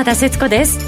[0.00, 0.78] 浜田節子です。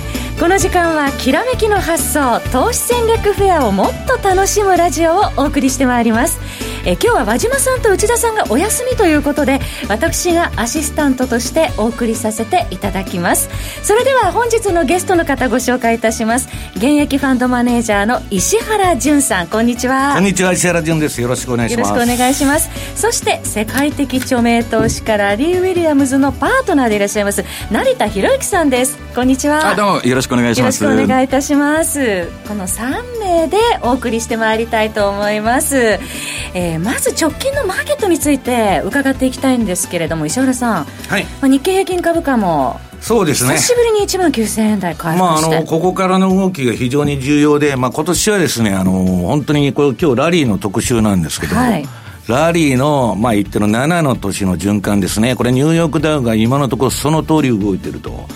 [0.40, 6.38] この時間はきらめきの発想投資戦略フェアをもっと楽しむラジオをお送りしてまいります。
[6.84, 13.48] え今日は和島さんと内田さんがお休みということで私がアシスタントとしてお送りさせていただきます。
[13.84, 16.48] それでは本日のゲストの方ご紹介いたします。
[16.74, 19.46] 現役ファンドマネージャーの石原淳さん。
[19.46, 20.14] こんにちは。
[20.14, 21.20] こんにちは石原淳です。
[21.20, 21.88] よろしくお願いします。
[21.88, 22.68] よろしくお願いします。
[22.96, 29.74] そして世界的著名投資家ラリー・ウィリアムズのパートナーでいらっしゃいます成田博之さんですこんにちは。
[29.74, 30.82] どうもよろしくお願いします。
[30.82, 32.28] よろしくお願いいたします。
[32.48, 35.98] この3名でお送りしてまいりたいと思います、
[36.54, 41.24] えー、まず直近のマーケットについて伺っていきたいんですけれども石原さん、はい。
[41.24, 43.52] まあ、日経平均株価もそうですね。
[43.56, 45.50] 久しぶりに1万9000円台回復して。
[45.50, 48.92] まあ、あの、ここからの動きが非常に重要で、まあ、今年はですね、あの、
[49.26, 51.84] 本当にこれ今日ラリーの特集なんですけど、はい、
[52.28, 55.36] ラリーの、まあ、言ってる7の年の循環ですね。
[55.36, 58.26] これニューヨークダウが今のところその通り動いてると。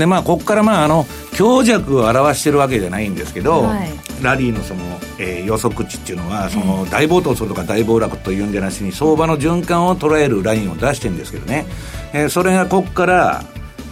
[0.00, 3.90] で、まあ、ここからまあ、あの、強弱を表してるわけじゃないんですけど、はい、
[4.22, 4.80] ラリーのその、
[5.18, 11.66] えー、予測値っていうのは、その、大暴騰するとか大暴落というんじゃなしに、相場の循環を捉えるラインを出してるんですけどね。
[12.12, 13.44] えー、それがここから、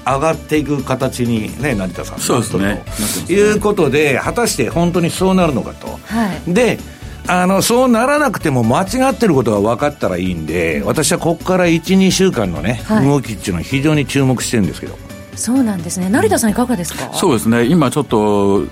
[0.04, 2.82] 上がっていく形にね成田さんそうですね。
[3.26, 6.78] ということで果たして本当にそうなるのかと、はい、で
[7.26, 14.96] あのそうならなくても間違ってることが分かったらいいんで、私はここから12週間のね、はい、動きっていうのは非常に注目してるんですけど
[15.38, 16.08] そうなんですね。
[16.10, 17.12] 成田さんいかがですか？
[17.14, 17.64] そうですね。
[17.64, 18.64] 今ちょっと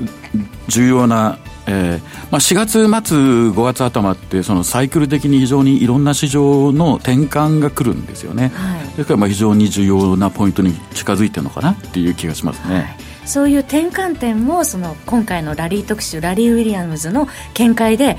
[0.69, 1.99] 重要なえー
[2.31, 3.17] まあ、4月末、
[3.51, 12.75] 5月頭ってそのサイクル的に非常にいろんな市場の転換が来るんですよね、はい、ですからまあ非常に重要なポイントに近づいてるのかなっていう気がしますね。
[12.77, 12.97] はい。
[13.25, 18.17] そういう転換点もその今回のラリー特集ラリー・ウィリアムズの見解で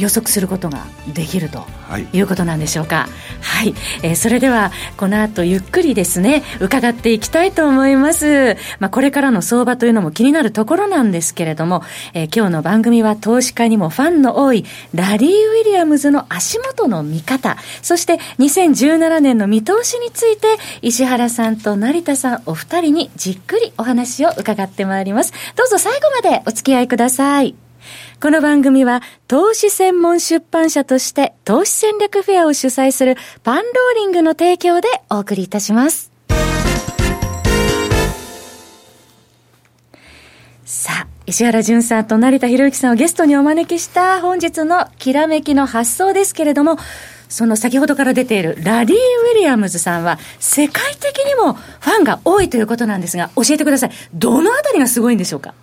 [0.00, 1.64] 予測することができると
[2.12, 3.08] いうことなんでしょうか。
[3.40, 8.56] はい、えー、それではこの後ゆっくりですね伺っていきたいと思います。
[8.78, 11.82] まあこれからの相場というのも気になるところなんですけれども、
[12.14, 20.46] えー、今日の番組は投資家にもファンの多いラリー・ウィリアムズの足元の見方、そして2017年の見通しについて
[20.82, 25.32] 石原さんと成田さんお二人にじっくりお話を伺ってまいります。
[25.56, 27.69] どうぞ最後までお付き合いください。
[28.22, 33.64] この番組は投資専門出版社として投資戦略フェアを主催するパンロー
[33.96, 36.12] リングの提供でお送りいたします。
[40.66, 46.76] さあ、石原淳さんと成田博之さんをゲストにお招きした本日のきらめきの発想ですけれども、
[47.30, 53.90] その先ほどから出ているラリー・ウィリアムズさんは世界的にもファンが多いということなんですが、教えてください。
[54.12, 55.54] どのあたりがすごいんでしょうか？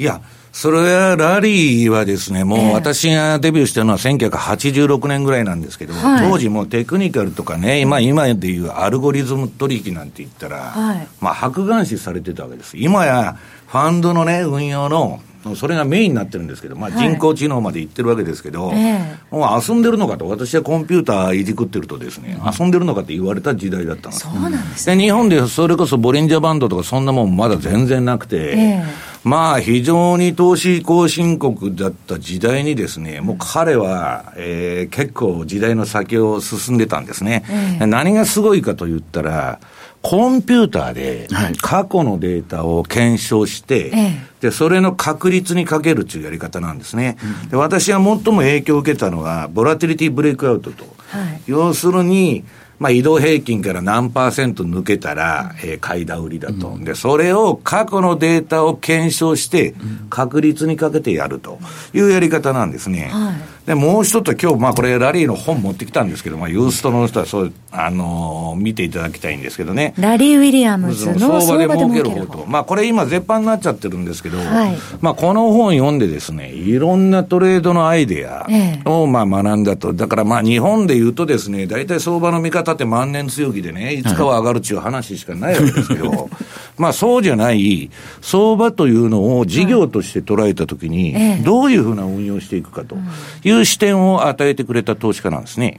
[0.00, 0.20] いや、
[0.52, 12.76] それはラリーはですね、もう私がデビューしたのは1986年ぐらいなんですけど、はい、当時もテクニカルとかね、今、今でいうアルゴリズム取引なんて言ったら、はい、まあ、白眼視されてたわけです。
[12.76, 15.20] 今や、ファンドのね、運用の、
[15.56, 24.22] それがメインになってるんですけど、まあ、人工知能までいってるわけですけど、はい、もう遊んでるのかと、私はコンピューターいじくってるとですね、遊んでるのかって言われた時代だったんです。
[24.22, 37.44] そうなんです、ね、で日本でそれこそボリンジャーバンドとかそんなもんまだ全然なくて、えーまあ、非常に投資後進国だった時代にですね、もう彼は、えー、結構時代の先を進んでたんですね。
[37.80, 39.60] えー、何がすごいかと言ったら、
[40.02, 41.28] コンピューターで
[41.60, 47.16] 過去のデータを検証して、はい、で、それの確率にかけるというやり方なんですね。
[47.50, 48.04] で私は最
[48.34, 50.84] も影響を受けたのは、ボラティリティブレイクアウトと。
[51.08, 52.44] はい、要するに、
[52.82, 59.76] まあ、移動平均から何パーセント抜けたら、えー、買いだ売りだと、うん、で、それを過去のデータを検証して、
[60.10, 61.60] 確率にかけてやると
[61.94, 63.08] いうやり方なんですね。
[63.12, 69.94] はい、で、もう一つ今日、まあ、これ、ラリーの本持ってきたんですけど、まあ、ユーストの人はそう、あのー、見ていただきたいんですけどね。
[69.98, 72.44] ラリー・ウィリアムズの相場で儲ける方と。
[72.48, 78.48] まあ、これ今、絶版になっちゃってるんですけど、はい、まあ、この本読んでですね、いろんなトレードのアイデア
[78.84, 79.92] を、まあ、学んだと。
[79.92, 86.28] だから、まあ、日本で言うとですね、大体相場の見方って万年強気でね、いつかは上がるっていう話しかないわけですけど、
[86.78, 87.90] まあそうじゃない、
[88.22, 91.14] 相場というのを事業として捉えたときに、
[91.44, 92.96] どういうふうな運用していくかと。
[93.44, 95.78] いう視点を与えてくれた投資家なんですね。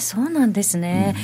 [0.00, 1.14] そうなんですね。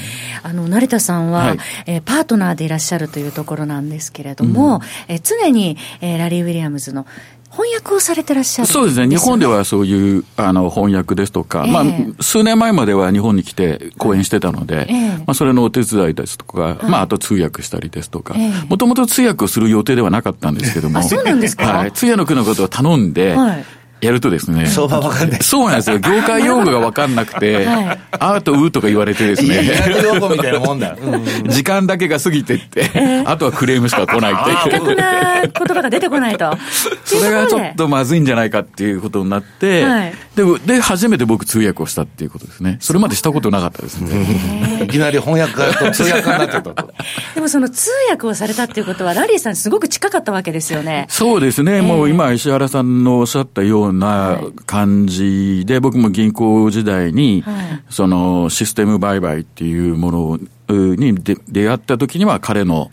[0.45, 7.07] うん、あの、成田さんは、はい、えー、パートナーでいらっしゃるというところなんですけれども、うん、えー、常に、えー、ラリー・ウィリアムズの
[7.51, 9.09] 翻訳をされてらっしゃる、ね、そうですね。
[9.09, 18.35] 日本ではそういうあの翻訳ですとか、えー、まあ、数年前までは日本に来て講演してたので、えー、まあ、それのお手伝いですとか、はい、まあ、あと通訳したりですとか、
[18.69, 21.93] もともと通訳をする予定ではなかったんですけども、そうなんですか、 はい。
[21.93, 23.65] 通訳のことを頼んで、はい
[24.00, 24.67] やるとですね。
[24.67, 25.43] 相場わかんない。
[25.43, 25.99] そうなんですよ。
[25.99, 29.70] 業界用語がわかんなくて、 はい、あーとうーとか言われてですね。
[30.02, 30.97] 用語みたいなもんだ。
[31.49, 34.87] 時間だけが過ぎてって、えー、あとはクレームしか来ないっていう。
[34.88, 36.56] 的な言葉が出てこないと。
[37.05, 42.79] それがちょっとまずいんじゃないかっていうことになって、はい、で、で、初めて僕通訳をしたっていうことですね。
[42.81, 44.85] それまでしたことなかったですね。
[44.85, 46.93] いきなり翻訳家と通訳家になっちゃったと。
[47.35, 51.06] でもその通訳をされたっていうことは、ラリーさんすごく近かったわけですよね。
[51.08, 51.82] そうですね。
[51.82, 57.45] もう今、石原さんのおっしゃったような感じで、僕も銀行時代に、
[57.89, 60.39] そのシステム売買っていうも
[60.69, 61.15] のに
[61.49, 62.91] 出会った時には彼の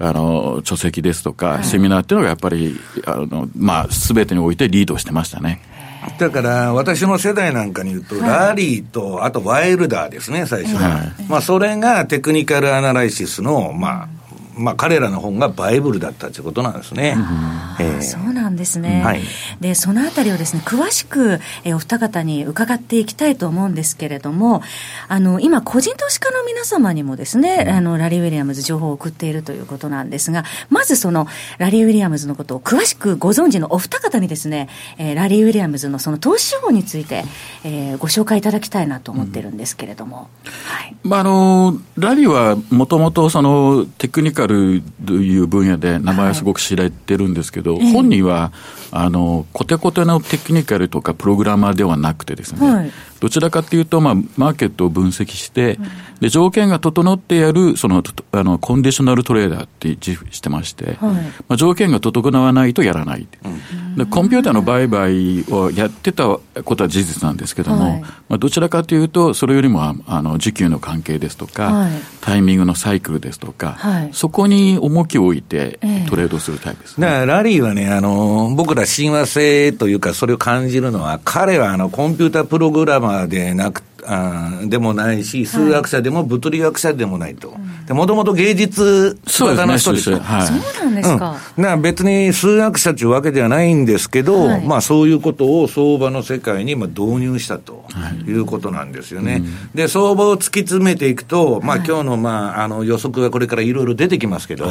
[0.00, 5.60] あの、書籍ですとか、セミナーっていうのがやっぱり、あの、まあ、すべてにおいてリードしてましたね。
[6.18, 11.12] だから、私の世代なんかに言うと、ラリーと、あとワイルダーですね、最初は。
[11.28, 14.08] まあ、それがテクニカルアナライシスの、まあ、
[14.58, 17.16] まあ、彼らの本がバイブルだったということなんですね。
[17.80, 19.02] えー、そうなんですね。
[19.02, 19.22] はい、
[19.60, 24.62] で、そのあたりをですね、詳しく、えー、お二方に伺っていきたいと思うんですけれども、
[25.08, 31.26] あの、今、個人投資家の皆様にもですね、うん、あの、ラリー・ウィリアムズ情報を送っているということなんですが、まずその、
[31.58, 34.68] ラリー・ウィリアムズのことを詳しくご存知のお二方にですね、
[34.98, 37.24] えー、ラリー・ウィリアムズのその投資手法について、
[37.64, 40.28] えー、ご紹介いただきたいなと思ってるんですけれども。
[40.44, 40.96] うん、はい。
[41.04, 48.52] まあ、あの、ラリーはもともとその、テクニカルという分野で名前はすごく知られてるんですけど、はい、本人は
[48.90, 55.84] あのコテコテのテクニカルとかプログラマーではなくてですね、はい、どちらかというと、まあ、マーケットを分析して、うん、
[56.20, 61.14] で条件が整ってやるそのあのコンディショナルトレーダーって自負してまして、はい、ま
[61.50, 63.96] あ、条件が整わないとやらない、うん。
[63.96, 75.78] でコンピューターの売買をやってたことは事実なんですけども、はい、まあ、どちらかというと、それよりもあの時給の関係ですとか、はい、タイミングのサイクルですとか、はい、そこに重きを置いて
[76.08, 87.54] トレードするタイプです、ね、だからラリーはね、あの僕ら親和性というか、それを感じるのは、彼はあのコンピュータープログラマでなくあでもないし、数学者でも物理学者でもないと。
[87.94, 90.18] もともと芸術型の人ですよ。
[90.20, 91.36] はい、そうなんですか。
[91.56, 97.86] うん、な別に数学者というわけではないんですけど、はい、まあそういうことを相場の世界にまあ導入したと
[98.26, 99.32] いうことなんですよね。
[99.32, 104.70] はいうん、で、相場を突き詰めていくと、まあ今日のまああの予測がこれからいろいろ出てきますけど、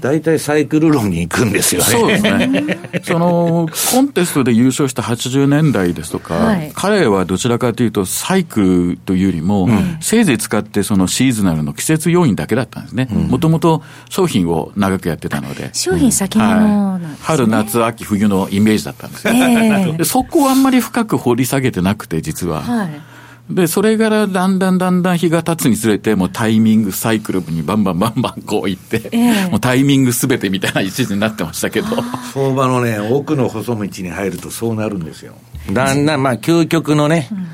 [0.00, 1.86] 大体サイクル論に行くんですよね。
[1.86, 2.78] そうですね。
[3.04, 8.60] その、コンテストで優勝した80年代ですとか、彼はどちらかというとサイク
[8.92, 13.06] ルというよりも、うん、せいぜい使ってそのシーズナルの季節要因だけだったんですね。
[13.06, 15.70] もともと商品を長くやってたので。
[15.72, 19.34] 商品先物なんです、ねはい、春、夏、秋、冬のイメージだったんですよ。
[19.34, 22.62] えー、でそこをあんまり深く掘り下げてなくて、実は。
[22.62, 23.12] はい
[23.50, 31.88] で、それからだんだんだんだん日が経つにつれて、もうタイミングサイクルにバンバンバンバンこういって、えー、もうタイミングすべてみたいな一時になってましたけど。
[32.32, 35.34] 相場のね、奥の細道に入るとそうなるんですよ。
[35.72, 37.46] だんだん、まあ、究極のね、うん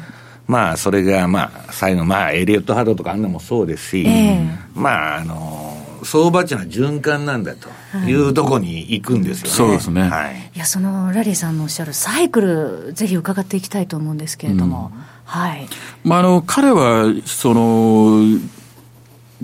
[0.49, 7.69] まあ、それが、まあ、最後、まあ、エリオット波動とかあんなもそうですし、えー、まあ、あの、相場っていうのは循環なんだと
[7.99, 9.50] いうところに行くんですよね。
[9.55, 10.09] そうですね。
[10.09, 10.50] はい。
[10.55, 15.67] いや、その、ラリーさんのおっしゃるサイクル、ぜひ伺っていきたいと思うんですけれども、うん、はい。
[16.03, 18.23] まあ、あの、彼は、その、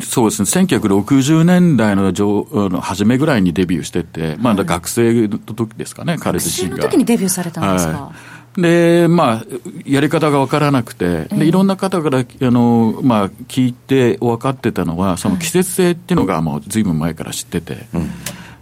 [0.03, 6.77] そうですね、1960年代の初めぐらいにデビューしてて、まだ学生の時ですかね、彼自身が。
[6.77, 9.45] 学生の時にデビューされたんですか、はいで、まあ、
[9.85, 17.85] やり方が分からなくて、でいろんな方からあの、まあ、聞いて分かってたのは、その季節性っていうのがもうずいぶん前から知ってて、はい、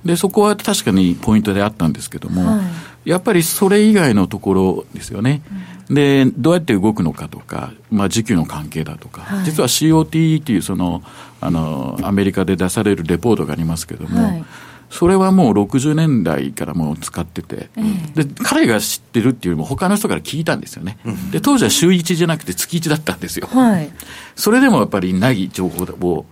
[0.05, 2.63] で、そこは確かにポイントであったんですけども、は
[3.05, 5.43] い、やっぱりそれ以外のところですよね。
[5.89, 11.03] うん、で、どうやって動くのかとか、まあ、時給の関係だとか、はい、実は COT っていうその、
[11.41, 14.45] あの、アメリカで出されるレポートがありますけども、
[14.93, 17.71] それはもう60年代からもう使ってて、
[18.15, 20.99] で彼が知ってるっていうよりも、他の人から聞いたんですよね、
[21.31, 23.91] で当時は週1じゃなくて月1だったんですよ、はい、
[24.37, 26.27] それでもやっぱりない情報を、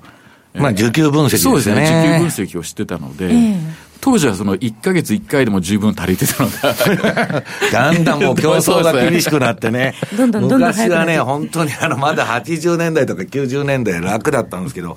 [0.55, 1.43] まあ、需給分析ですね。
[1.43, 3.59] そうですね、需給分析をしてたので、えー、
[4.01, 14.97] 当時はその1か月1回でも十分足りてたのが だんだんもう競争が厳しくなってね、 どんどんどんどん昔はね、本当にあのまだ80年代とか90年代楽だったんですけど、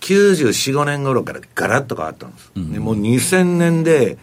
[0.00, 2.50] 94、5年頃からガラッと変わったんです。
[2.56, 4.16] うん、でもう2000年で、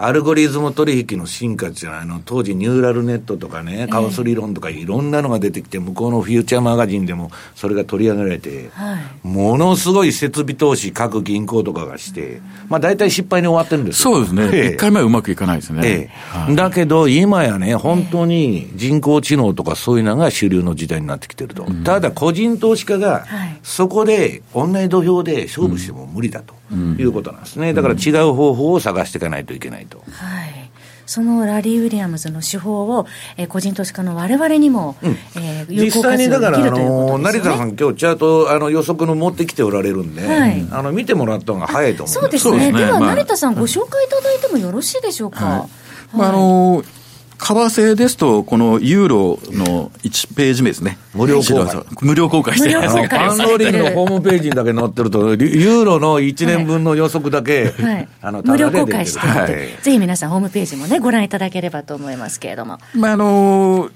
[0.00, 14.46] アルゴリズム取引の進化っていうのは、あの、当時ニューラルネットとかね、カオス理論とかいろんなのが出てきて、向こうのフューチャーマガジンでもそれが取り上げられて、はい、ものすごい設備投資、各銀行とかがして、まあ大体失敗に終わってるんですそうですね。
[14.46, 14.66] 一、え。
[14.74, 15.82] え、回目はうまくいかないですね。
[15.84, 16.38] ええ。
[16.38, 21.64] はい、だけど、今やね、本当に人工知能とかそういうのが主流の時代になってきてると。
[21.64, 23.26] うん、ただ、個人投資家が、
[23.64, 26.57] そこで、同じ土俵で勝負しても無理だと。
[26.74, 27.74] いうことなんですね。
[27.74, 29.98] だから違う方法を探していかないといけないと。
[29.98, 30.04] は
[30.46, 30.70] い。
[31.06, 33.06] そのラリー・ウィリアムズの手法を、
[33.38, 45.46] えー、個人投資家のわれわれにも、うん、えー、実際にだから、あの成田さん、今日チャートあの予測の持ってきておられるんで、はい、あの見てもらった方が早いと思うそうですね、では、成田さん、ご紹介いただいてもよろしいでしょうか？
[45.46, 45.66] は
[46.12, 46.16] い。
[46.18, 46.97] まあ、あのー
[47.38, 50.98] 為替ですと、このユーロの1ページ目ですね。
[51.14, 51.82] 無料公開。
[52.02, 53.08] 無料公開してますね。
[53.08, 59.48] パンローリングのホームページにだけ載ってると、ユーロの1年分の予測だけ、はい、あの、無料公開してる、はい、
[59.82, 62.78] ぜひ皆さんホームページもね、ご覧いただければと思いますけれども。
[62.94, 63.90] まあ、あのー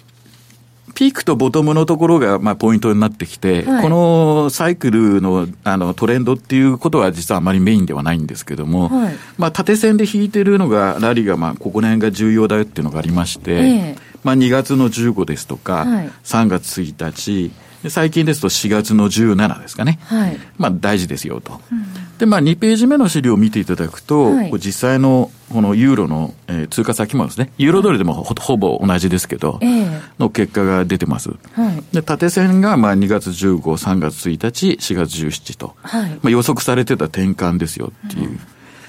[0.95, 17.51] ピークとボトムのところが、まあ、ポイントになってきて、はい、このサイクルのあのトレンドっていうことは実はあまりメインではないんですけども、はい、まあ、縦線で引いてるのが、ラリーが、まあ、ここら辺が重要だよっていうのがありまして、えー、まあ、2月の15ですとか、はい、3月1日、
[17.89, 19.99] 最近ですと4月の17ですかね。
[20.05, 21.61] はい、まあ大事ですよと。
[21.71, 31.31] うん、で、まあ2ページ目の資料を見ていただくと、はい、実際のこのユーロの、えー、通貨先もですね、ユーロドルでもほほぼ同じですけど、えー、の結果が出てます。
[31.31, 31.37] は
[31.73, 38.29] い、で、縦線がまあ2月15、3月1日、4月17と、はい、まあ予測されてた転換ですよっていう。
[38.29, 38.39] うん、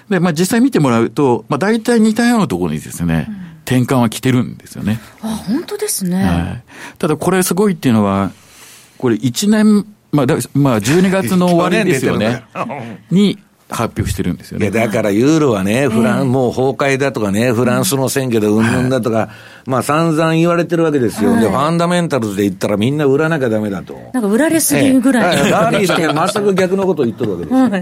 [0.09, 5.00] で、まあ実際見てもらうと、まあ大体似たようなところにですね、うん転換は来てるんですよね。
[5.21, 6.23] あ、本当ですね。
[6.23, 6.63] はい。
[7.00, 8.31] ただこれすごいっていうのは、
[9.03, 12.45] これ1年、まあ、だまあ、12月の終わりですよね。
[13.12, 13.38] に、
[13.69, 14.72] 発表してるんですよね。
[14.72, 19.27] だからユーロはね、フラン、もう崩壊だとかね、フランスの選挙でうんぬんだとか、
[19.65, 21.38] まあ散々言われてるわけですよ。
[21.38, 24.00] で、ファンダメンタルズで言ったらみんな売らなきゃダメだと。
[24.13, 25.51] なんか売られすぎぐらい。
[25.51, 27.69] ラリーって全く逆のことを言ってるわけですよ。
[27.69, 27.77] は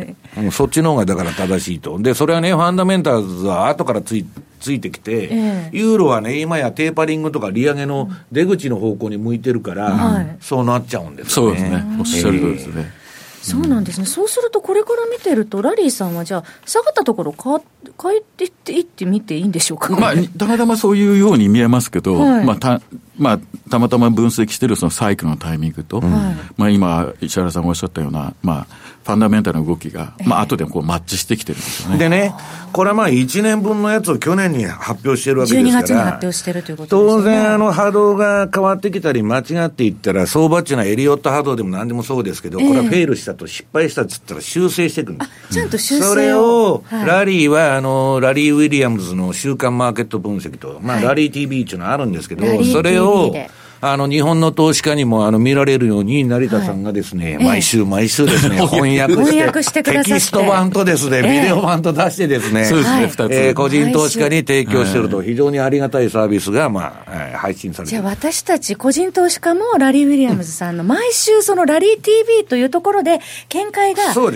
[0.47, 1.99] い、そっちの方がだから正しいと。
[1.99, 4.25] で、それはね、ファンダメンタルズは後からつい
[4.61, 11.59] ついてきて、えー、ユーロはね、今やテーパリングとか利上げの出口の方向に向いてるから、そうなっちゃうんですよね。
[11.59, 11.97] そうですね。
[11.99, 13.01] おっしゃる通りですね。
[13.41, 17.59] そうなんですね、そうすると、これから見てると、ラリーさんはじゃあ、下がったところか、
[18.01, 22.81] 変えていっていってみていいんでしょうか、まあ、たまたまそういうように見えますけど、はい、まあた
[23.17, 23.39] まあ、
[23.69, 26.09] たまたま分析しているそのサイクルのタイミングと、はい、
[26.57, 28.67] まあ、今、石原さんがおっしゃったような、まあ、
[29.03, 31.97] ファンダメンタルの動きが、まあ後でこうマッチしてきてるんですよね。
[31.97, 32.33] でね、
[32.71, 35.79] これはまあ1年分のやつを去年に発表してるわけですから。
[35.79, 37.17] 12月に発表してるということですね。
[37.17, 45.53] 当然、あの波動が変わってきたり間違っていったら、相場っていうのはエリオット波動でも何でもそうですけど、これはフェイルしたと失敗したっつったら修正していくんです。
[45.53, 53.35] ちゃんと修正それを、ラリーは、あの、ラリー・ウィリアムズの週間マーケット分析と、まあ、ラリー TV っていうのはあるんですけど、それを、
[53.81, 63.27] あの、日本の投資家にも、あの、見られるように、成田さんがですね、はい、毎週毎週ですね、 翻訳して、テキスト版とですね、ビデオ版と出してですね、そうですね、二つ。
[63.31, 73.19] えー、個人投資家に提供してると、非常にありがたいサービスが、まあ、配信されてじゃあ私たち個人投資家もラリー・ウィリアムズさんの毎週そのラリー TV というところで
[73.49, 74.29] 見解が伺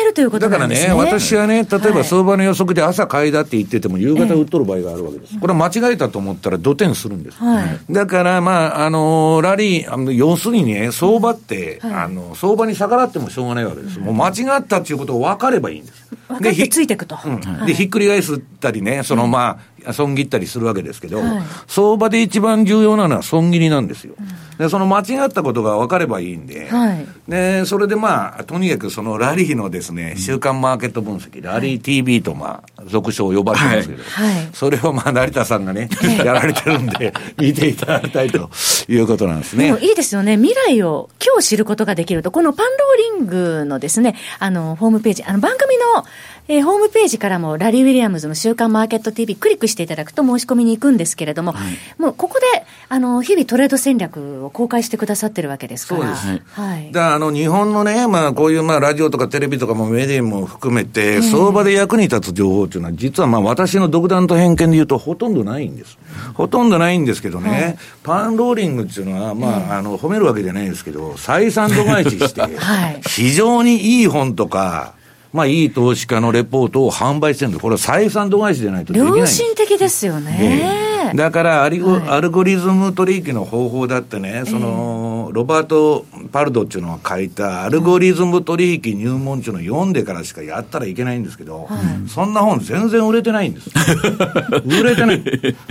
[0.00, 0.88] えるということなんですね。
[0.88, 5.38] だからね、私はね、例えば相場の予測で朝買いだって言ってても、夕方売っとる場合があるわけです。
[5.38, 7.38] これは間違えたと思ったら、土点するんです。
[7.38, 13.98] はい、だから、まあ、あの、ラリーり、あの要するにね、相場って、はい、あの相場に逆らってもしょうがないわけです。
[13.98, 16.08] もう間違ったっていうことを分かればいいんです。
[16.28, 17.18] 分かってついていくと。
[17.24, 19.58] うん、で、ひっくり返すったりね、そのまあ、
[19.92, 24.14] 損切ったりするわけですけど、はい、相場で一番重要なのは損切りなんですよ。
[24.58, 35.88] で、その間違ったことが分かればいいんで、はい、で、それでまあ、とにかくそのラリーのですね、週間マーケット分析、ラリー TV とまあ、俗称呼ばれてますけど、はい、それをまあ、成田さんがね、
[36.24, 38.50] やられてるんで、 見ていただきたいと
[38.88, 39.76] いうことなんですね。
[39.80, 40.36] いいですよね。
[40.36, 46.04] 未来を今日知ることができると、このパンローリングのですね、あの、ホームページ、あの、番組の、
[46.48, 52.46] えー、ホームページからもラリー・ウィリアムズの週刊マーケット TV クリックしていただくと申し込みに行くんですけれども、はい、もうここで、
[52.88, 56.16] あの、日々トレード戦略を公開してくださってるわけですから。
[56.16, 56.60] そうです。
[56.60, 56.92] はい。
[56.92, 65.98] だから、あの、日本のね、まあ、こういう、まあ、ラジオとかテレビとかもメディアも含めて、相場で役に立つ情報っていうのは、実はまあ、私の独断と偏見で言うと、ほとんどないんです。
[66.34, 72.42] ほとんどないんですけどね、はい、パンローリングっていうのは、まあ、あの、褒めるわけじゃないですけど、採算度外視して、
[73.08, 74.94] 非常にいい本とか、
[75.36, 80.86] まあ、いい投資家のレポートを販売してるんで、これは採算度外視じゃないとできない良心的ですよね。
[81.14, 93.70] だからアリゴ、はい、アルゴリズム取引の方法だってね、その、ロバート・パルドっていうのが書いたアルゴリズム取引入門っていうのを読んでからしかやったらいけないんですけど、はい、そんな本全然売れてないんです。
[94.66, 95.22] 売れてない。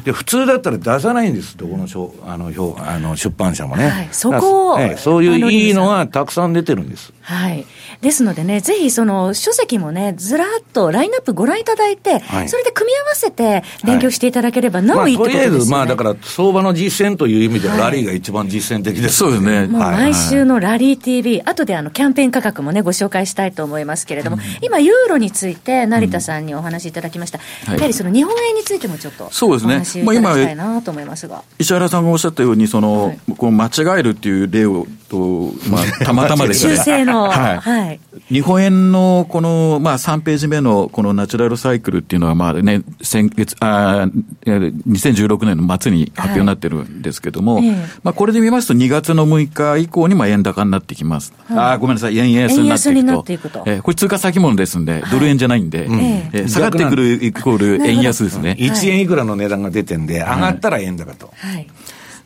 [0.04, 3.90] で、普通だったら出さないんです、どこのしょあのあの出版社もね。
[3.90, 7.14] はい、そこを、そういういいのがたくさん出てるんです。
[7.22, 7.66] はい。
[8.02, 19.68] ですのでね、ぜひその書籍もね、ずらっとラインナップご覧いただいて、はい、それで組み合わせて勉強していただければ、なおいいってことですよね、まあ、とりあえず、まあだから、相場の実践という意味では、ラリーが一番実践的です、そうですね。
[19.68, 27.40] もう毎週のラリー TV、後であのキャンペーン価格もね、ご紹介したいと思いますけれども、うん、今、ユーロについて、成田さんにお話しいただきました。
[27.68, 29.76] うん、やはりその日本円についてもちょっと、そうですね。
[29.76, 31.44] お話しいただきたいなと思いますが。
[31.60, 36.76] 石原さんがおっしゃったように、その、はい、こう間違えるっていう例を、と、まあ、たまたまですね。
[36.78, 37.30] 修正の。
[37.30, 37.60] はい。
[37.86, 38.00] はい、
[38.30, 44.08] 日本円のこの、まあ、3ページ目のこのナチュラルサイクルっていうのは、まあね、先月、あ
[44.46, 47.72] 2016年の末に発表になってるんですけども、はい、
[48.04, 51.34] まあ、これで見ますと2月の6日以降にまあ円高になってきます。
[51.48, 52.90] はい、あごめんなさい、円安になっていくと。
[52.90, 53.64] 円安になっていくと。
[53.68, 58.56] えー、これ通貨先物ですんで、ドル円じゃないんで、はい、えー、下がってくるイコール円安ですね。
[58.60, 61.32] 1円いくらの値段が出てんで、上がったら円高と。
[61.36, 61.68] はい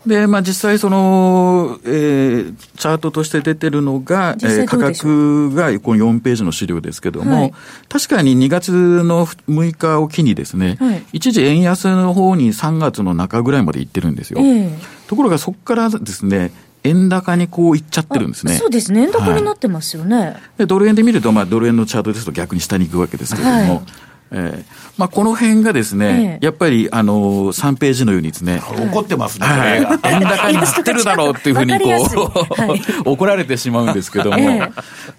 [0.06, 7.54] で、まあ、実際その、えー、チャートとして出てるのが、えー、価格がこの4ページの資料ですけども、はい、
[7.90, 14.40] 確かに2月の6日を機にですね、はい、一時円安の方に3月の中ぐらいまで行ってるんですよ。
[14.40, 16.52] えー、ところがそこからですね、
[16.84, 18.54] 円高にこういっちゃってるんですね。
[18.54, 19.02] そうですね。
[19.02, 20.18] 円高になってますよね。
[20.18, 23.84] はい、でドル円で見ると、まあ、ドル円のチャートですと逆に下に行くわけですけれども、
[24.32, 28.62] えーまあ、この辺がですね、ええ、やっぱり、あのー、3ページのようにですね。
[28.92, 29.48] 怒ってますね。
[29.48, 29.78] はい。
[29.80, 29.88] 円
[30.20, 34.60] 高になってるだろうっていうふうに、こう、 はい、怒られてしまうんですけども、え、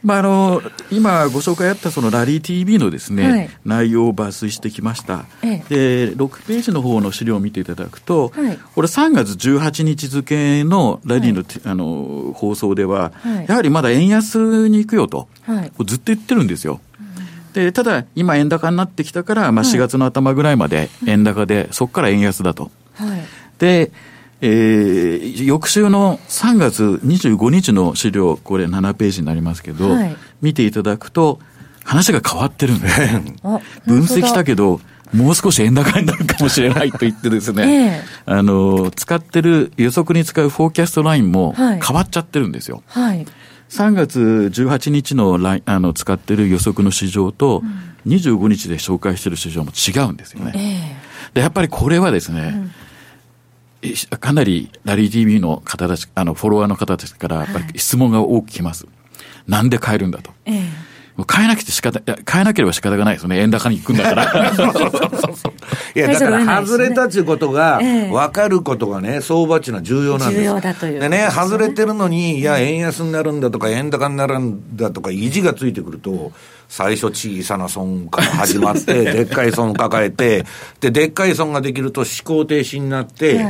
[0.04, 5.24] まあ、あのー、今ご紹介あったそのラリー TV のですね、はい、内容を抜粋してきました。
[5.40, 13.12] で、6ページの方の資料を見ていただくと、はい、これ3月18日付のラリーの,、あの放送では、
[13.48, 15.26] やはりまだ円安に行くよと、
[15.86, 16.80] ずっと言ってるんですよ。
[17.52, 22.70] でただ、今、円高になってきたから、まあ、4月の頭ぐらいまで円高で、そこから円安だと。
[22.94, 23.22] はい、
[23.58, 23.90] で、
[24.42, 31.40] えー、翌週の3月25日の資料、これ7ページになりますけど、はい、見ていただくと、
[31.84, 33.00] 話が変わってるんです。
[33.86, 34.80] 分析したけど、
[35.12, 42.82] もう少し円高になるかもしれないと言ってですね、 えー、あの、使ってる、予測に使うフォーキャストラインも変わっちゃってるんですよ。
[42.86, 43.26] はい、
[43.70, 47.62] 3月18日のあの使ってる予測の市場と、
[48.06, 50.52] 25日で紹介している市場も違うんですよね。
[50.56, 52.70] えー、で、やっぱりこれはですね、
[53.82, 58.86] うん、かなりラリー TV の方たち、あの、フォロワーの方たちから、やっぱり質問が多く来ます。
[58.86, 58.90] は
[59.46, 60.32] い、なんで買えるんだと。
[60.46, 60.90] えー
[61.24, 63.40] 変えなきゃ仕方、変えなければ仕方がないですよね。
[63.40, 64.52] 円高に行くんだから。
[65.94, 70.40] いや、だから外れたっていうことが、分かることがね、相場っていうのは重要なんです。
[70.40, 71.00] 重要だという。
[71.00, 76.32] でね、外れてるのに、いや、円安になるんだとか、円高になるんだとか、意地がついてくると、
[76.68, 80.44] 最初小さな損から始まって、 でっかい損を抱えて、
[80.80, 83.44] で、でっかい損ができると思考停止になって、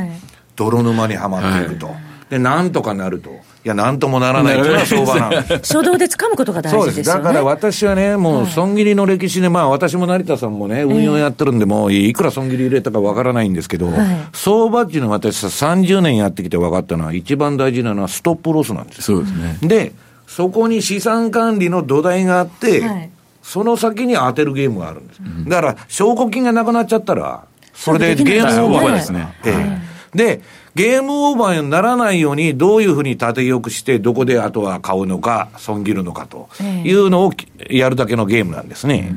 [0.57, 1.95] 泥沼にはまっていくと。
[2.31, 3.31] で、なんとかなると。
[3.63, 4.59] いや、なんともならない。
[4.59, 4.69] とい。
[4.69, 5.53] うのは相場なんです。
[5.77, 13.97] 初動で掴むことが大事ですよ、ね、だから私はね、もう損切りの歴史で、まあ私も成田さんもね、運用やってるんで、もういくら損切り入れたかわからないんですけど、はい、
[14.33, 19.03] 相場っていうのは私30年やってきて分かったのは、一番大事なのはストップロスなんです。
[19.03, 19.59] そうですね。
[19.63, 19.93] で、
[20.27, 23.11] そこに資産管理の土台があって、はい、
[23.43, 25.21] その先に当てるゲームがあるんです。
[25.49, 27.45] だから、証拠金がなくなっちゃったら、
[27.75, 29.29] それでゲームオーバーですね。
[29.45, 29.81] え
[30.15, 30.41] え、で、
[30.75, 36.49] ゲームオーバーにならないように、どういうふうに縦よくして、どこであとは買うのか、損切るのかと
[36.85, 37.33] いうのを
[37.69, 39.13] やるだけのゲームなんですね。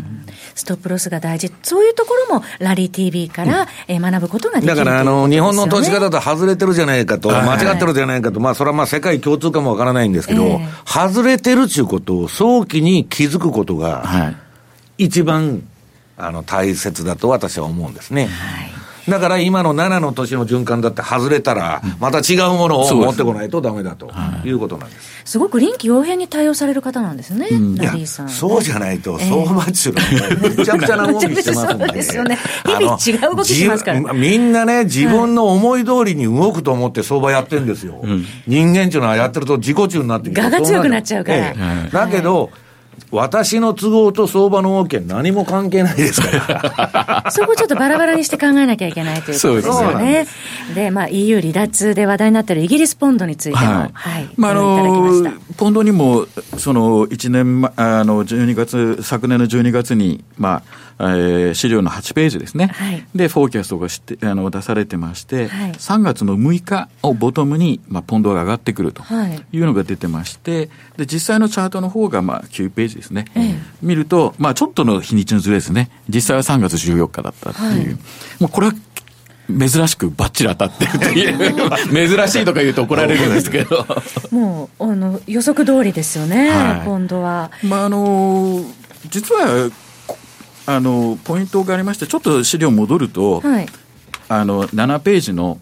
[0.56, 14.34] ストップロスが大事、そういうところもラリー TV から、え学ぶことができるだからあの、日本の投資家だと外れてるじゃないかと、間違ってるじゃないかと、まあ、それはまあ世界共通かもわからないんですけど、外れてるっていうことを早期に気づくことが、
[14.98, 15.64] 一番
[16.18, 18.26] あの大切だと私は思うんですね。
[18.26, 18.73] はい
[19.08, 24.12] だから今の7の年の循環だって外れたら、また違うものを持ってこないとだめだと
[24.46, 25.24] いうことなんです。
[25.26, 28.30] すごく臨機応変に対応される方なんですね、ラリーさん。
[28.30, 29.96] そうじゃないと、相場中の
[30.58, 32.02] めちゃくちゃな動きしてますんで。
[32.02, 32.38] すよね。
[32.66, 34.14] 日々違う動きしますから。
[34.14, 38.02] みんなね、自分の思い通りに動くと思って相場やってるんですよ。
[38.48, 40.42] 人間っていうのはやってると自己中になってきて。
[40.42, 41.54] 我が強くなっちゃうから。
[41.92, 42.52] だけど、
[43.12, 46.72] 私の都合と相場の動きは何も関係ないですか
[47.24, 47.26] ら。
[47.32, 50.28] そこちょっとバラバラにして考えなきゃいけないということですよね。
[50.74, 56.26] でまあ、EU 離脱で話題になっているイギリスポンドについても、はい、はい、まあ、あのポンドにも、
[56.58, 69.04] その1年、あの12月、昨年の12月に、まあ、えー、資料の8ページですね、はい、で、フォーキャストがしてあの出されてまして、はい、3月の6日をボトムに、まあ、ポンドが上がってくると
[69.52, 69.60] い。
[69.60, 73.26] うのが出てまして、で実際のチャートの方がまあ9ページですね、
[73.82, 77.98] 見ると、まあ、ちょっとの日にちのずれですね、実際は3月14日だったっていう、はい、
[78.40, 78.74] もうこれは
[79.48, 81.38] 珍しくばっちり当たってるという。
[82.18, 83.86] 珍しいとか言うと怒られるんですけど。
[84.32, 87.52] もうあの予測通りですよね、はい、今度は。
[87.64, 88.64] まああの
[89.10, 89.70] 実は
[90.66, 93.68] あのポイントがありましてちょっと資料戻ると、はい、
[94.30, 95.60] あの7ページの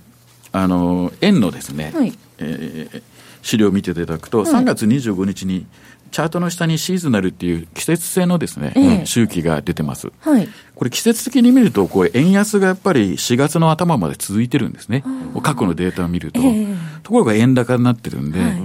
[0.53, 3.03] あの円のですね、はい、えー、
[3.41, 5.65] 資料を見ていただくと、はい、3月25日に
[6.11, 10.11] チャートの下にシーズナルっていう季節性のですね、ええ、周期が出てます。
[10.19, 10.49] はい。
[10.75, 15.05] これ季節的に見ると、これ円安がやっぱり4月の頭まで続いてるんですね。
[15.41, 16.41] 過去のデータを見ると。
[16.43, 16.67] え、
[17.03, 18.61] ところが円高になってるんで、はい、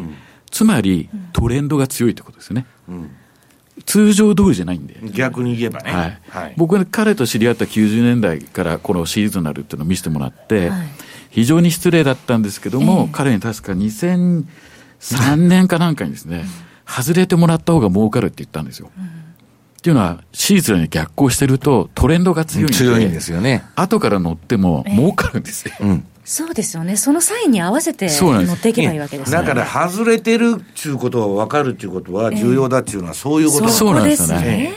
[0.51, 2.67] つまりトレンドが強いってことですね。
[2.89, 3.11] うん
[3.85, 4.97] 通常通りじゃないんで。
[5.13, 5.93] 逆に言えばね。
[5.93, 6.19] はい。
[6.29, 10.89] はい、僕、彼と知り合った90年代からこのシーズナルっていうのを見せてもらって、はい、
[11.31, 16.45] 非常に失礼だったんですけども、えー、彼に確か2003年かなんかにですね、
[16.87, 18.91] 外れてもらった方が儲かるって言ったんですよ。
[18.97, 19.09] うん、っ
[19.83, 23.65] ていうのは、シーズンに逆行してるとトレンドが強いんで、強いんですよね。
[23.77, 25.75] 後から乗っても儲かるんですよ。
[25.81, 29.39] えーうんそうですよね、そのサインに合わせて乗っていけばいいわけですね。
[29.39, 34.75] だから外れてるっていうことが分かるっていうことは重要だっていうのはそういうことなんですね。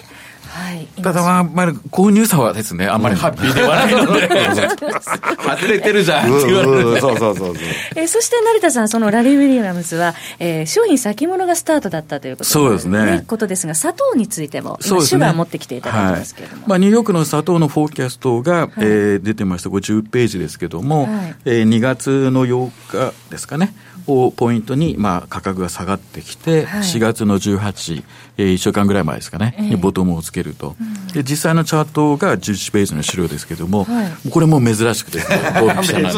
[1.02, 4.30] ただまあ、まあ、購入者はですね、あんまりハッピーではないので、
[5.42, 6.38] 外れてるじゃん。
[6.38, 7.00] って言われる。
[7.00, 7.56] そうそうそう。
[7.96, 13.24] えそして成田さん、そのラリー・ウィリアムズは、えー、商品先物がスタートだったということ、そうですね。
[13.28, 16.62] ことですが、砂糖についても、今、シュガー持ってきていただいてますけれども。
[16.62, 23.74] はい、まあ、ニューヨークの砂糖のフォーキャストが、はい、えー、出てました、これ10ページですけども、はい、えー、2月の8日ですかね。
[24.08, 28.04] をポイントに、まあ、価格が下がってきて、はい、4月の18、
[28.38, 35.20] えー、1週間ぐらい前ですかね、えー、にボトムをつけると、うん、で実際のチャートが11ページの資料ですけれども、はい、これも珍しくて、
[35.60, 36.12] ドンピシャな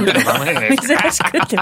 [0.00, 0.16] んです
[0.76, 1.56] 珍しくて、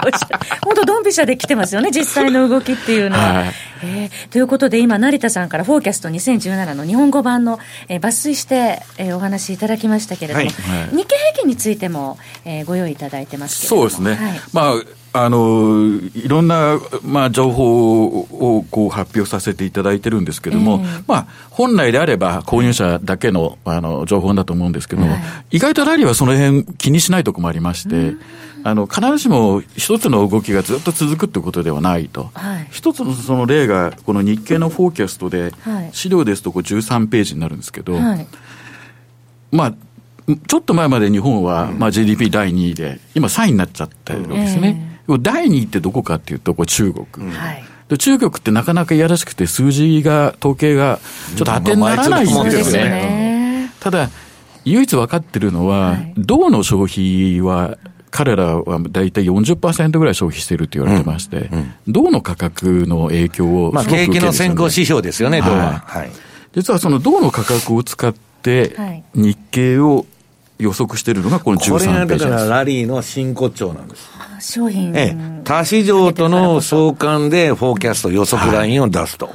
[0.61, 3.33] 本当、ドンピシャで来てますよね、実際の動きっていうのは。
[3.33, 13.89] はい、えー、ということで、今、成田さんから、フォーキャスト2017の日本語版の、えー、抜粋して、えー、お話しいただきましたけれども、はい、日経平均についても、えー、ご用意いただいてますけれども。
[13.89, 25.17] そうですね、まああのいろんな、まあ、情報をこう発表させていただいてるんですけれども、えー、まあ、本来であれば購入者だけのあの情報だと思うんですけども、は
[25.51, 28.17] い、意外とラリーはその辺気にしないところもありまして、
[28.65, 35.53] あの必ずしも一つの動きがずっと続くということではないと、はい、一つのその例が、この日経のフォーキャストで、
[35.93, 38.27] 資料ですとこう13ページになるんですけど、はい、
[39.51, 39.73] まあ、
[40.47, 44.87] ちょっと前まで日本は、まあ、GDP 第2位で、今3位になっちゃってるわけですね。
[44.89, 47.05] えー第2位ってどこかっていうと、これ中国。
[47.89, 50.99] で中国ってなかなかいやらしくて、数字が、統計が
[51.35, 53.71] ちょっと当てにならないんですよね。
[53.79, 54.09] ただ、
[54.63, 57.77] 唯一分かってるのは、銅の消費は、
[58.09, 61.51] 彼らは大体40%ぐらい消費してるって言われてまして、
[61.87, 65.83] 銅の価格の影響をまあ、景気の先行指標ですよね、銅は。
[65.85, 66.11] はい、
[66.55, 70.07] 実はその銅の価格を使って、日経を
[70.57, 74.09] 予測しているのがこの13ページこれがだからラリーの真骨頂なんです。
[74.39, 79.29] 商品、ええ、他市場との相関でフォーキャスト予測ラインを出すと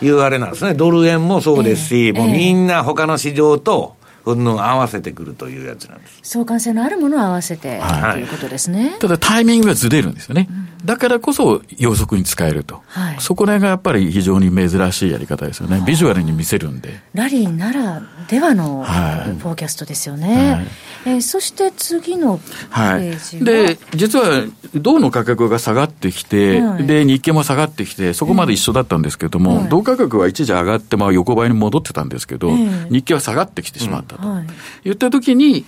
[0.00, 0.74] いうあれなんですね。
[0.74, 3.93] ドル円もそうですし、え、もうみんな他の市場と
[4.26, 6.20] うんぬん合わせてくるというやつなんです。
[6.22, 8.96] 相関性のあるものを合わせて、はい、ということですね。
[8.98, 10.48] ただタイミングがずれるんですよね。
[10.50, 12.82] うん、だからこそ予測に使えると。
[12.86, 15.82] はい、そこらがやっぱり非常に珍しいやり方ですよね。
[15.86, 17.00] ビジュアルに見せるんで。
[17.12, 20.52] ラリーならではのフォーキャストですよね。
[20.52, 20.66] はい、
[21.06, 34.13] えー、そして次のページで、実は銅の価格が下がってきて、はい、で、日経も下がってきて、そこまで一緒だったんですけども、えー、銅価格は一時上がって、まあ横ばいに戻ってたんですけど、えー、日経は下がってきてしまった。
[34.14, 34.46] ったと、はい、
[34.84, 35.64] 言ったときに、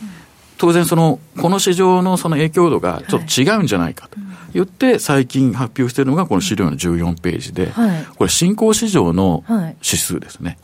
[0.59, 4.19] 当然その、この市場のその影響度がちょっと違うんじゃないかと。
[4.55, 7.73] 言って、最近発表しているのがこの資料の14ページで、
[8.17, 9.45] これ新興市場の
[9.83, 10.59] 指数ですね。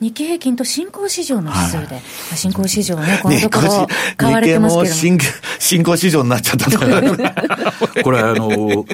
[0.00, 2.02] 日経平均と新興市場の指数で、はい、
[2.36, 5.18] 新興市場ね、このところ、買われてますけど新
[5.58, 6.70] 新興市場になっちゃった
[8.02, 8.84] これ、あの、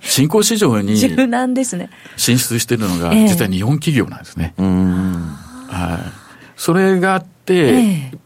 [0.00, 1.90] 新興市場に柔軟ですね。
[2.16, 4.54] 進出しているのが、実は日本企業なんですね。
[4.58, 6.12] はい、
[6.56, 8.18] それがあって、えー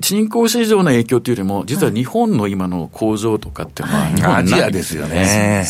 [0.00, 5.66] 新興市場の影響というよりも、実は日本の今の工場とかっていうのは、日本アジアですよね。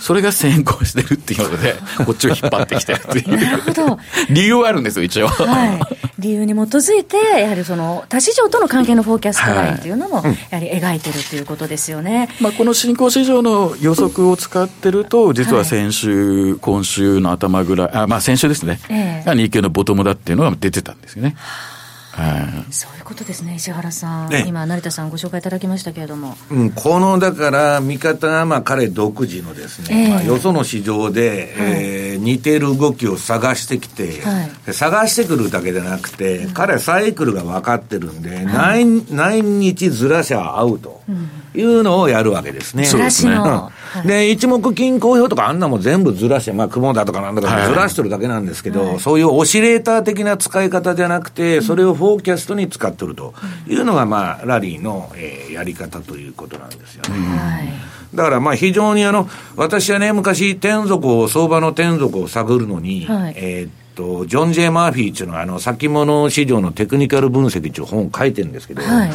[0.00, 3.40] それが先行してるっていうので、 こっちを引っ張ってきてるっていう。
[3.40, 3.98] なるほど。
[4.30, 5.28] 理由はあるんですよ、一応。
[5.28, 5.80] はい。
[6.18, 12.28] 理由に基づいて、やはりその、他市場との関係のフォーキャストラインというのも、やはり描いてるということですよね。
[12.40, 18.80] まあ、この新興市場の予測を使ってると、実は先週、今週の頭ぐらい、あ、まあ先週ですね。
[18.88, 21.36] ええ、日経のボトムだっていうのが出てたんですよね。
[21.36, 21.71] は
[22.12, 41.01] はい、そういうことですね、石原さん、ね、今、成田さん、ご紹介いただきましたけれども、うん、このだから、見方はまあ彼独自のですね、えー、まあ、よその市場で、はい、えー、似てる動きを探してきて、はい、探してくるだけじゃなくて、うん、彼はサイクルが分かってるんで、はい、何何日ずらしゃ合うと。
[41.08, 42.84] うんいうのをやるわけですね。
[42.84, 43.36] そうですね。
[44.06, 53.34] で、一目均衡表とかあんなも全部ずらして、まあ、雲だとかなんだかずらしてるだけなんですけど、はい、そういうオシレーター的な使い方じゃなくて、それをフォーキャストに使ってると。
[53.68, 57.18] いうのが、まあ、ラリーの、えー、やり方ということなんですよね。
[57.36, 57.92] はい。
[58.14, 69.06] だからまあ非常にあの、私はね、昔、天底を、相場の天底を探るのに、はい、えっと、ジョン・ジェイ・マーフィーっていうのは、あの、先物市場のテクニカル分析っていう本を書いてるんですけど、は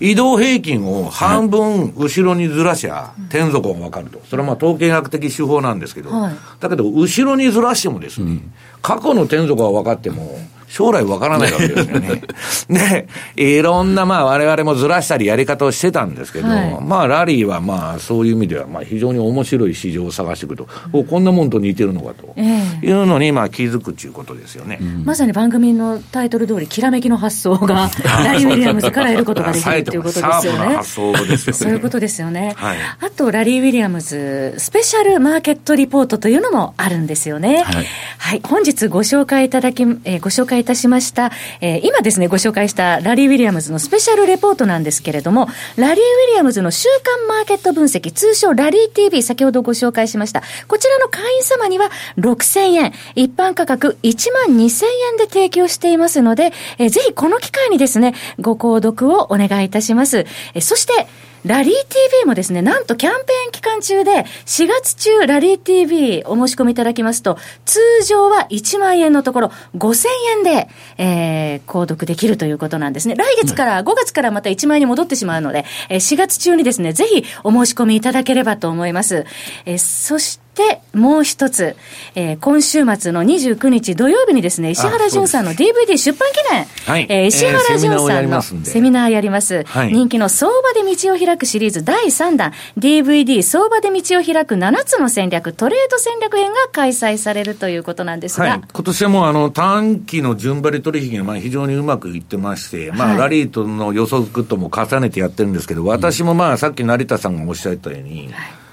[0.00, 4.20] い、移動平均を半分後ろにずらしゃ、天底が分かると。
[4.28, 8.40] それはまあ統計学的手法なんですけど、はい、だけど、後ろにずらしてもですね、
[8.82, 10.38] 過去の天底が分かっても、
[10.74, 12.22] 将来わからないわけですよね。
[12.68, 13.06] で、
[13.36, 27.88] いろんなまあ我々もずらしたりやり方をしてたんですけど、はい、まあラリーはまあそういう意味ではまあ非常に面白い市場を探していくと、うん、こんなもんと似てるのかと、いうのにまあ気づくということですよね、うん、まさに番組のタイトル通り、きらめきの発想が
[28.24, 30.78] ラリー・ウィリアムズから得ることができるということですよね。
[30.82, 32.54] そういうことですよね。
[32.56, 37.62] はい、あと、ラリー・ウィリアムズ、スペシャルマーケットリポートというのもあるんですよね。
[37.62, 37.86] はい、
[38.18, 50.42] はい、本日ご紹介いただき、えー、ご紹介いたしました、えー、今ですね、ご紹介したラリー・ウィリアムズのスペシャルレポートなんですけれども、ラリー・ウィリアムズの週間マーケット分析、通称ラリー TV、先ほどご紹介しました。
[50.66, 60.20] こちらの会員様には6000円、一般価格1万2000円で提供していますので、えー、ぜひこの機会にですね、ご購読をお願いいたします。
[60.54, 61.06] えー、そして、
[61.44, 70.06] ラリー TV もですね、なんとキャンペーン期間中で、4月中ラリー TV お申し込みいただきますと、通常は1万円のところ、5000
[70.38, 73.14] 円で、えー、購読できるということなんですね。
[73.14, 79.26] 来月から、5月からまた1万円に戻ってしまうので、えー、4月中にですね、ぜひお申し込みいただければと思います。
[79.66, 81.76] えー、そして、で、もう一つ、
[82.14, 98.46] えー、今週末の29日土曜日にですね、石原淳さんの DVD 出版記念、はい、えー、石原淳さんのセミナーやります、はい、人気の相場で道を開くシリーズ第3弾、DVD 相場で道を開く7つの戦略、トレード戦略編が開催されるということなんですが。
[98.46, 108.63] はい、今年はもうあの短期の順張り取引がまあ非常にうまくいってまして、まあラリーとの予測とも重ねてやってるんですけど、私もまあさっき成田さんがおっしゃったように、はい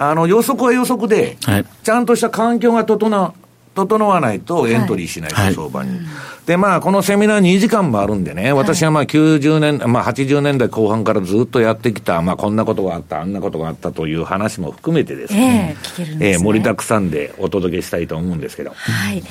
[0.00, 3.34] あの予測は予測で、はい、ちゃんとした環境が整
[3.74, 6.00] 整わないとエントリーしないと、はい、相場に。
[6.46, 18.70] で、まあ、このセミナー2時間もあるんでね、私はまあ90年、まあ80年代後半からずっとやってきた、まあこんなことがあった、あんなことがあったという話も含めてですね、えー、ねえー、盛りだくさんでお届けしたいと思うんですけど。
[18.70, 19.22] はい。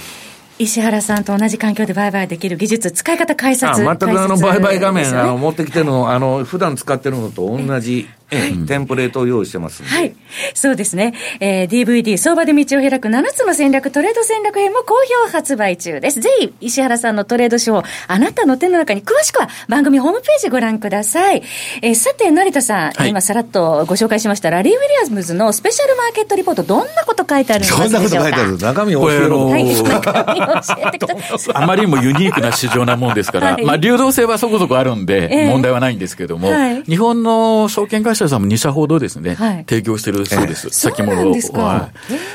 [0.59, 3.67] 石原さんと同じ環境で売買できる技術、使い方解説。
[3.67, 10.15] あ全くあの売買画面、ね、あの持ってきてるの、あの、普段使ってるのと同じはい、テンプレートを用意してますはい。
[10.53, 11.13] そうですね。
[11.39, 16.19] えー、DVD、相場で道を開く7つの戦略、トレード戦略編も好評発売中です。
[16.19, 21.43] ぜひ、石原さんのトレード手法、あなたの手の中に詳しくは番組ホームページご覧ください。
[21.81, 28.57] えー、さて、成田さん、はい、今さらっとご紹介しましたラリー・ウィリアムズのスペシャルマーケットリポート、どんなこと書いてあるんでしょうかそんなこと書いてある。
[28.57, 29.45] 中身を教えろ。
[29.47, 31.55] はい、中身を教えてください。
[31.55, 41.31] あまりにもユニークな市場なもんですから、 はい、まあ、流動性はそこそこあるんで、問題はないんですけども、はい、日本の証券会社さんも2社ほどをですね、はい、提供してるそうです、えー、先物を。
[41.31, 41.91] は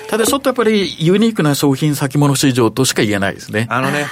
[0.06, 3.66] い、ただちょっとやっぱりユニークな商品先物市場としか言えないですね。
[3.70, 4.06] あのね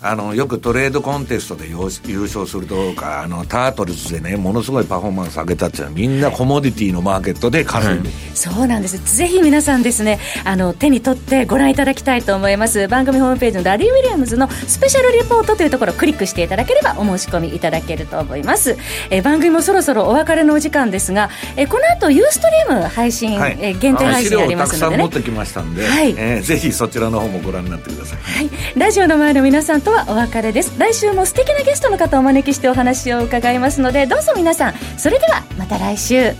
[0.00, 1.76] あのよくトレードコンテストで優
[2.22, 9.16] 勝するとかあのタートルズでねものすごいパフォーマンス上げたっていうのはみんなコモディティのマーケットで稼いで、そうなんです。
[9.16, 12.88] ぜひ皆さんですねあの手に取ってご覧いただきたいと思います。
[12.88, 18.76] 番組ホームページのラリー・ウィリアムズのスペシャルリポートというところをクリックしていただければお申し込みいただけると思います。
[19.10, 26.14] え番組もそろそろお別れのお時間ですがえこの後ユーストリーム配信、はい、え限定配信ありますので、ね、持ってきましたんで、はい。
[26.16, 30.78] えー、ぜひそちらの方もご覧になってください、はい、ラジオの前の皆さんとはお別れです。
[30.78, 34.74] 来週も素敵なゲストの方をお招きしてお話を伺いますのでどうぞ皆さん。
[34.98, 36.32] それではまた来週。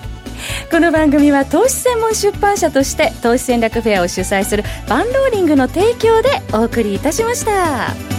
[0.70, 8.15] この番組は投資専門出版社として投資戦略フェアを主催するバンローリングの提供でお送りいたしました。